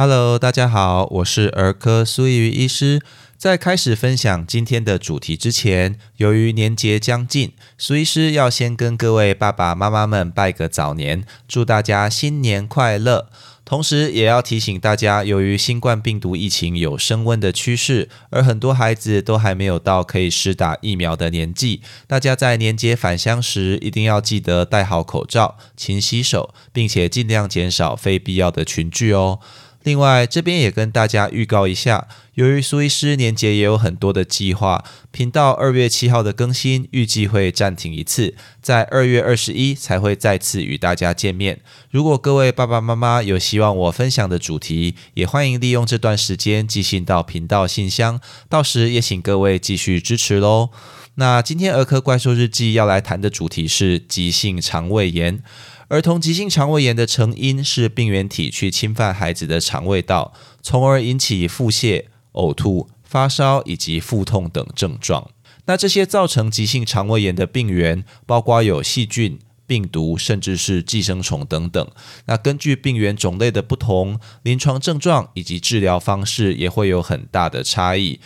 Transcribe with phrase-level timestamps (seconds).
[0.00, 3.02] Hello，大家好，我是儿科苏怡医师。
[3.36, 13.28] 在开始分享今天的主题之前，由于年节将近，苏医师要先跟各位爸爸妈妈们拜个早年，祝大家新年快乐。
[13.64, 29.40] 同时，也要提醒大家，由于新冠病毒疫情有升温的趋势，而很多孩子都还没有到可以施打疫苗的年纪，大家在年节返乡时一定要记得戴好口罩、勤洗手，并且尽量减少非必要的群聚哦。
[29.88, 41.62] 另外，这边也跟大家预告一下，由于苏医师年节也有很多的计划，频道二月七号的更新预计会暂停一次，在二月二十一才会再次与大家见面。
[41.90, 50.68] 如果各位爸爸妈妈有希望我分享的主题，也欢迎利用这段时间寄信到频道信箱，到时也请各位继续支持喽。
[51.14, 55.42] 那今天儿科怪兽日记要来谈的主题是急性肠胃炎。
[55.88, 65.30] 儿童急性肠胃炎的成因是病原体去侵犯孩子的肠胃道，从而引起腹泻、呕吐、发烧以及腹痛等症状。
[65.64, 71.90] 那这些造成急性肠胃炎的病原，包括有细菌、病毒，甚至是寄生虫等等。
[72.26, 78.20] 那根据病原种类的不同，临床症状以及治疗方式也会有很大的差异。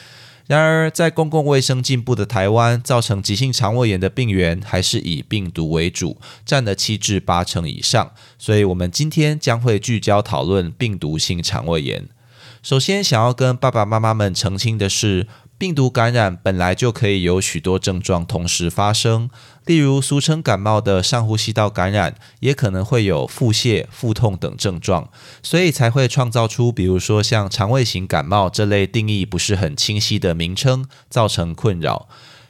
[0.52, 8.12] 然而，在公共卫生进步的台湾，造成急性肠胃炎的病原还是以病毒为主，占了七至八成以上。
[8.38, 12.06] 所以，我们今天将会聚焦讨论病毒性肠胃炎。
[12.62, 15.26] 首先，想要跟爸爸妈妈们澄清的是。
[15.58, 19.30] 病毒感染本来就可以有许多症状同时发生，
[19.64, 25.08] 例如俗称感冒的上呼吸道感染，也可能会有腹泻、腹痛等症状，
[25.42, 32.08] 所以才会创造出比如说像肠胃型感冒这类定义不是很清晰的名称，造成困扰。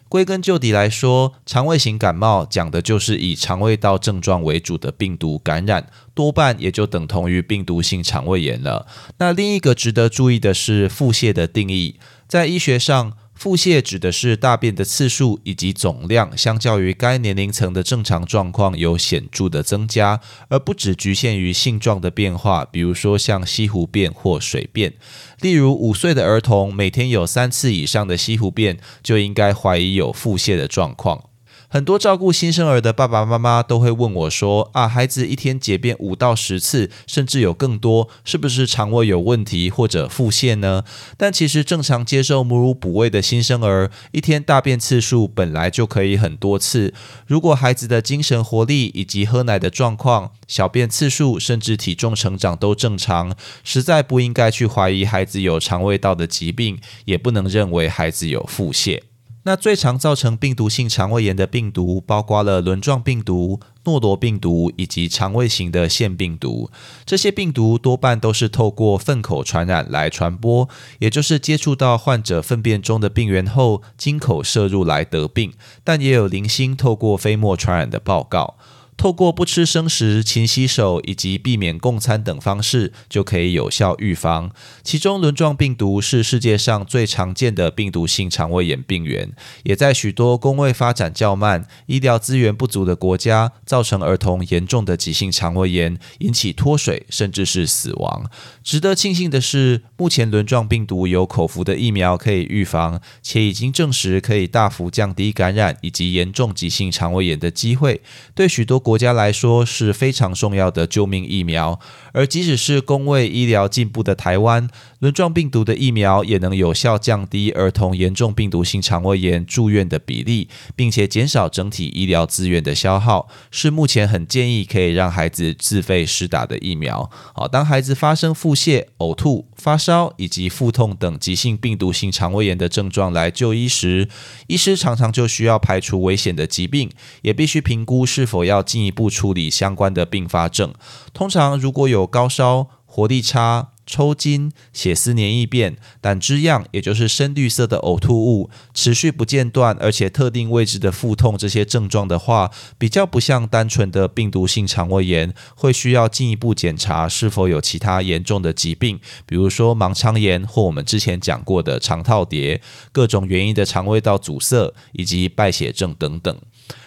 [0.08, 8.86] 归根究底来说，肠胃型感冒讲的就是以肠胃道症状为主的病毒感染，多半也就等同于病毒性肠胃炎了。
[9.16, 11.98] 那另一个值得注意的是腹泻的定义。
[12.28, 24.92] 在医学上，腹泻指的是大便的次数以及总量，相较于该年龄层的正常状况有显著的增加，而不只局限于性状的变化，比如说像西湖便或水便。
[25.41, 31.31] 例如，五岁的儿童每天有三次以上的西湖便，就应该怀疑有腹泻的状况。
[31.72, 40.84] 很多照顾新生儿的爸爸妈妈都会问我说：“啊，孩子一天解便五到十次，甚至有更多，是不是肠胃有问题或者腹泻呢？”
[41.16, 46.92] 但其实正常接受母乳哺喂的新生儿，一天大便次数本来就可以很多次。
[47.26, 53.34] 如果孩子的精神活力以及喝奶的状况、小便次数甚至体重成长都正常，
[53.64, 59.00] 实在不应该去怀疑孩子有肠胃道的疾病，也不能认为孩子有腹泻。
[59.44, 66.70] 那最常造成病毒性肠胃炎的病毒，包括了轮状病毒、诺罗病毒以及肠胃型的腺病毒。
[67.04, 70.69] 这些病毒多半都是透过粪口传染来传播，
[71.00, 75.52] 也就是接触到患者粪便中的病原后，经口摄入来得病。
[75.82, 78.56] 但也有零星透过飞沫传染的报告。
[78.97, 84.50] 透过不吃生食、勤洗手以及避免共餐等方式，就可以有效预防。
[84.82, 89.32] 其中，轮状病毒是世界上最常见的病毒性肠胃炎病原，
[89.64, 98.31] 也在许多工位发展较慢、医疗资源不足的国家，造成儿童严重的急性肠胃炎，引起脱水甚至是死亡。
[98.62, 108.00] 值得庆幸的是，目前轮状病毒有口服的疫苗可以预防，且已经证实可以大幅降低感染以及严重急性肠胃炎的机会。
[108.34, 111.78] 对许多国家来说是非常重要的救命疫苗，
[112.12, 127.08] 而即使是公卫医疗进步的台湾，轮状病毒的疫苗也能有效降低儿童严重病毒性肠胃炎住院的比例，并且减少整体医疗资源的消耗，是目前很建议可以让孩子自费施打的疫苗。
[127.35, 134.08] 好，当孩子发生腹泻、呕吐、发烧以及腹痛等急性病毒性肠胃炎的症状来就医时，
[134.49, 136.90] 医师常常就需要排除危险的疾病，
[137.23, 138.82] 也必须评估是否要进。
[138.82, 140.74] 一步处理相关的并发症。
[141.12, 162.60] 通常，如果有高烧、活力差、抽筋、血丝黏液便、胆汁样，也就是深绿色的呕吐物，持续不间断，而且特定位置的腹痛这些症状的话，比较不像单纯的病毒性肠胃炎，会需要进一步检查是否有其他严重的疾病，比如说盲肠炎或我们之前讲过的肠套叠、
[162.90, 166.36] 各种原因的肠胃道阻塞以及败血症等等。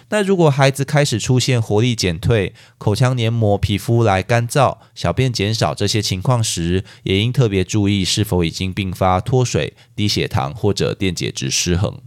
[0.10, 12.00] 那如果孩子开始出现活力减退、口腔黏膜、皮肤来干燥、小便减少这些情况时，也应特别注意是否已经并发脱水、低血糖或者电解质失衡。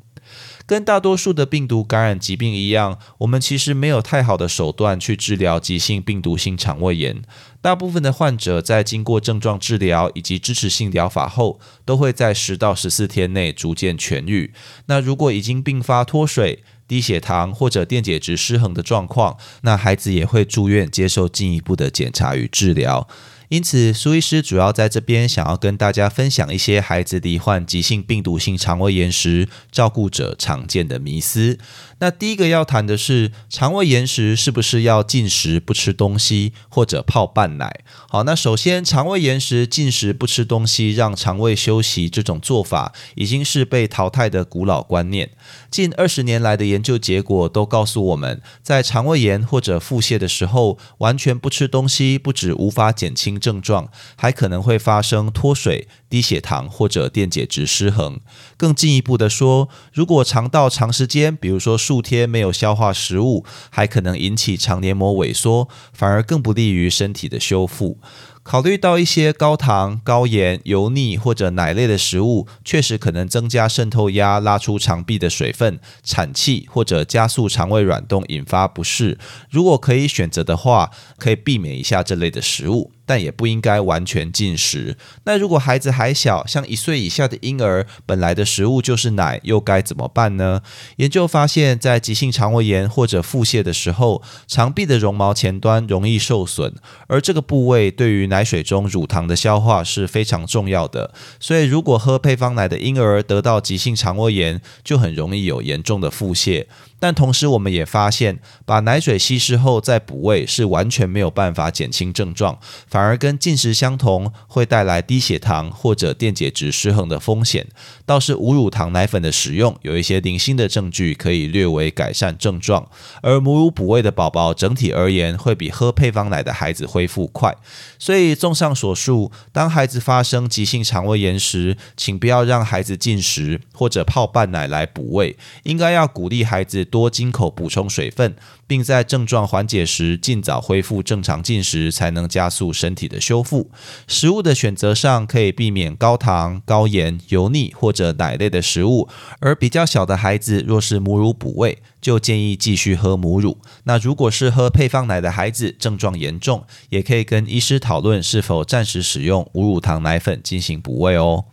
[0.65, 7.23] 跟大多数的病毒感染疾病一样，我们其实没有太好的手段去治疗急性病毒性肠胃炎。
[7.63, 14.53] 大部分的患者在经过症状治疗以及支持性疗法后，都会在十到十四天内逐渐痊愈。
[14.87, 23.07] 那如果已经并发脱水，低血糖或者电解质失衡的状况，那孩子也会住院接受进一步的检查与治疗。
[23.51, 31.59] 因此，苏医师主要在这边想要跟大家分享一些孩子罹患急性病毒性肠胃炎时，照顾者常见的迷思。
[32.01, 37.81] 那第一个要谈的是，肠胃炎时是不是要禁食不吃东西，或者泡半奶？
[38.09, 45.31] 好，那首先，肠胃炎时禁食不吃东西，让肠胃休息这种做法，已经是被淘汰的古老观念。
[45.71, 58.21] 近二十年来的研究结果都告诉我们，在肠胃炎或者腹泻的时候，完全不吃东西，不止无法减轻症状，还可能会发生脱水、低血糖或者电解质失衡。
[58.57, 67.97] 更进一步的说，如果肠道长时间，比如说数天没有消化食物，还可能引起肠黏膜萎缩，反而更不利于身体的修复。
[68.43, 79.19] 考虑到一些高糖、高盐、油腻或者奶类的食物，确实可能增加渗透压，拉出肠壁的水分、产气，或者加速肠胃软动，引发不适。
[79.49, 82.93] 如果可以选择的话，可以避免一下这类的食物。
[83.09, 84.99] 但也不应该完全禁食。
[85.25, 90.61] 那如果孩子还小，像一岁以下的婴儿，本来的食物就是奶，又该怎么办呢？
[90.97, 96.75] 研究发现，在急性肠胃炎或者腹泻的时候，肠壁的绒毛前端容易受损，
[97.07, 101.15] 而这个部位对于奶水中乳糖的消化是非常重要的。
[101.41, 106.67] 所以，如果喝配方奶的婴儿得到急性肠胃炎，就很容易有严重的腹泻。
[107.01, 112.59] 但同时，我们也发现，把奶水稀释后再补喂是完全没有办法减轻症状，
[112.89, 117.69] 反而跟进食相同，会带来低血糖或者电解质失衡的风险。
[118.05, 122.89] 倒是无乳糖奶粉的使用，有一些零星的证据可以略微改善症状。
[123.23, 127.55] 而母乳补喂的宝宝，整体而言会比喝配方奶的孩子恢复快。
[128.01, 136.88] 所以，综上所述，当孩子发生急性肠胃炎时，请不要让孩子进食或者泡半奶来补喂，应该要鼓励孩子。
[136.91, 138.35] 多经口补充水分，
[138.67, 143.71] 并在症状缓解时尽早恢复正常进食，才能加速身体的修复。
[144.07, 149.09] 食物的选择上，可以避免高糖、高盐、油腻或者奶类的食物。
[149.41, 153.59] 而比较小的孩子，若是母乳补喂，就建议继续喝母乳。
[153.85, 161.45] 那如果是喝配方奶的孩子，症状严重，也可以跟医师讨论是否暂时使用无乳糖奶粉进行补喂哦。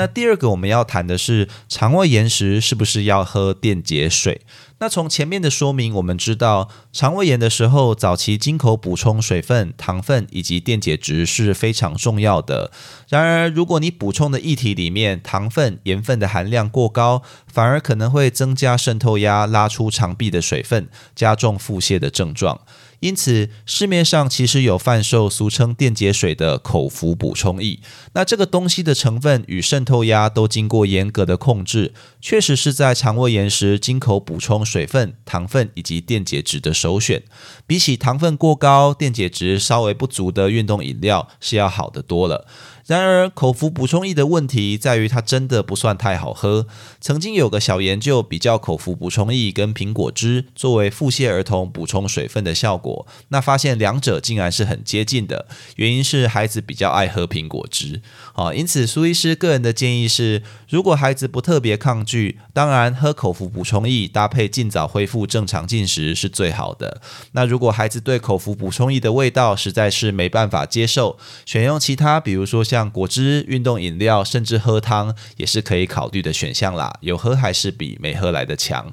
[0.00, 4.40] 那第二个我们要谈的是肠胃炎时是不是要喝电解水？
[4.78, 12.72] 那从前面的说明，我们知道肠胃炎的时候，早期经口补充水分、糖分以及电解质是非常重要的。
[13.10, 22.62] 然而，如果你补充的液体里面糖分、盐分的含量过高，反而可能会增加渗透压，拉出肠壁的水分，加重腹泻的症状。
[23.00, 27.80] 因此，市面上其实有贩售俗称电解水的口服补充液。
[28.12, 37.22] 那这个东西的成分与渗透压都经过严格的控制，确实是在肠胃炎时经口补充水分、糖分以及电解质的首选。
[37.66, 42.46] 比起糖分过高、电解质稍微不足的运动饮料，是要好得多了。
[42.90, 46.66] 然而，口服补充液的问题在于它真的不算太好喝。
[47.00, 55.46] 曾经有个小研究比较口服补充液跟苹果汁作为腹泻儿童补充水分的效果，那发现两者竟然是很接近的。
[55.76, 67.00] 原因是孩子比较爱喝苹果汁啊，因此苏医师个人的建议是，如果孩子不特别抗拒，当然喝口服补充液搭配尽早恢复正常进食是最好的。
[67.32, 71.16] 那如果孩子对口服补充液的味道实在是没办法接受，
[71.46, 76.90] 选用其他，比如说像像果汁、运动饮料，甚至喝汤，也是可以考虑的选项啦。
[77.00, 78.92] 有喝还是比没喝来的强。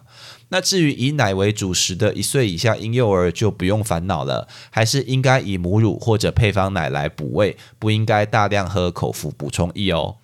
[0.50, 10.18] 那至于以奶为主食的一岁以下婴幼儿，就不用烦恼了，还是应该以母乳或者配方奶来补喂，不应该大量喝口服补充液哦。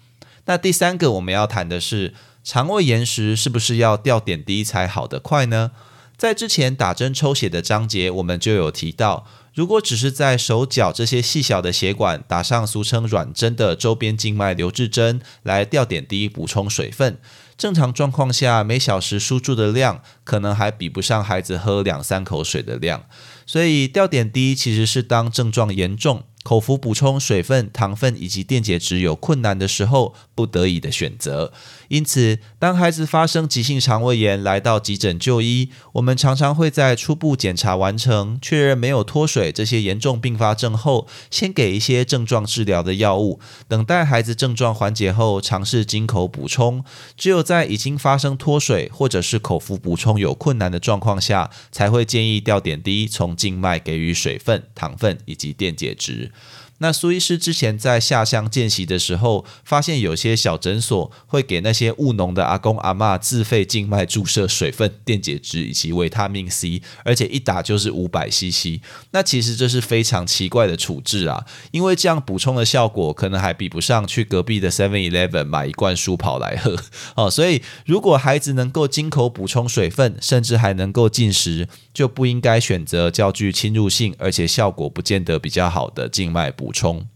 [0.45, 5.71] 那第三个我们要谈的是，肠胃炎时是不是要吊点滴才好得快呢？
[6.17, 9.25] 在之前打针抽血的章节，我们就有提到。
[9.53, 17.19] 如果只是在手脚这些细小的血管打上俗称软针的周边静脉留置针来吊点滴补充水分，
[17.55, 23.03] 正常状况下每小时输注的量可能还比不上孩子喝两三口水的量。
[23.45, 26.23] 所以吊点滴其实是当症状严重。
[26.43, 31.53] 口服补充水分、糖分以及电解质有困难的时候，不得已的选择。
[31.87, 46.83] 因此，当孩子发生急性肠胃炎来到急诊就医，我们常常会在初步检查完成、确认没有脱水这些严重并发症后，先给一些症状治疗的药物，等待孩子症状缓解后，尝试经口补充。
[47.15, 56.32] 只有在已经发生脱水或者是口服补充有困难的状况下，才会建议吊点滴，从静脉给予水分、糖分以及电解质。
[56.79, 68.81] 那苏医师之前在下乡见习的时候，发现有些小诊所会给那些务农的阿公阿妈自费静脉注射水分、电解质以及维他命 C，而且一打就是五百 CC。
[69.11, 76.75] 那其实这是非常奇怪的处置啊，因为这样补充的效果可能还比不上去隔壁的 Seven Eleven 买一罐舒跑来喝
[77.15, 77.31] 哦。
[77.31, 86.73] 所以如果孩子能够经口补充水分，甚至还能够进食，就不应该选择较具侵入性而且效果不见得比较好的静脉补。
[86.73, 87.07] 充。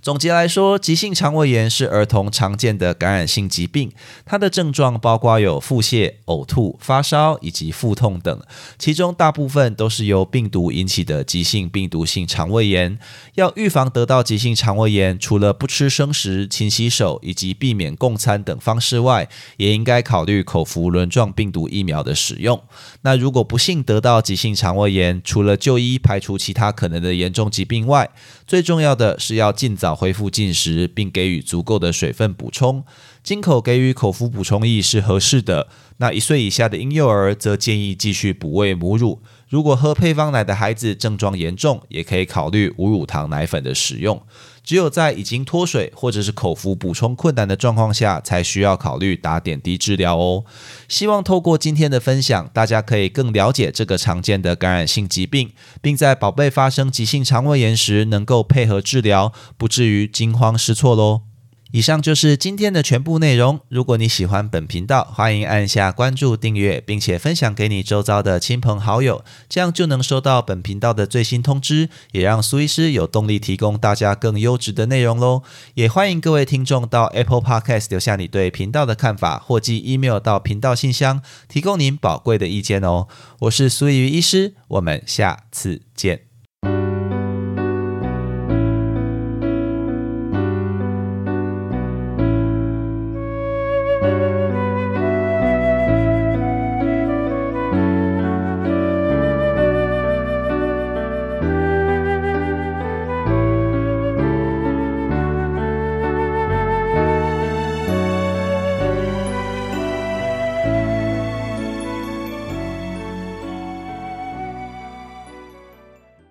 [0.00, 3.90] 总结来说，急性肠胃炎是儿童常见的感染性疾病，
[4.24, 8.40] 它的症状包括有腹泻、呕吐、发烧以及腹痛等，
[8.78, 12.98] 其中大部分都是由病毒引起的急性病毒性肠胃炎。
[13.34, 22.62] 要预防得到急性肠胃炎，除了不吃生食、勤洗手以及避免共餐等方式外，也应该考虑口服轮状病毒疫苗的使用。
[23.02, 28.08] 那如果不幸得到急性肠胃炎，除了就医排除其他可能的严重疾病外，
[28.46, 32.84] 最重要的是要尽早恢复进食，并给予足够的水分补充。
[33.22, 35.68] 进口给予口服补充液是合适的。
[35.98, 39.20] 那一岁以下的婴幼儿则建议继续补喂母乳。
[39.48, 44.22] 如果喝配方奶的孩子症状严重，也可以考虑无乳糖奶粉的使用。
[44.62, 50.44] 只有在已经脱水或者是口服补充困难的状况下，才需要考虑打点滴治疗哦。
[50.86, 61.27] 希望透过今天的分享，大家可以更了解这个常见的感染性疾病，并在宝贝发生急性肠胃炎时，能够配合治疗，不至于惊慌失措喽。
[61.70, 63.60] 以上就是今天的全部内容。
[63.68, 75.42] 如果你喜欢本频道，欢迎按下关注、订阅，并且分享给你周遭的亲朋好友，这样就能收到本频道的最新通知，也让苏医师有动力提供大家更优质的内容喽。
[75.74, 83.08] 也欢迎各位听众到 Apple Podcast 留下你对频道的看法，或寄 email 到频道信箱，提供您宝贵的意见哦。
[83.40, 86.27] 我是苏怡医师，我们下次见。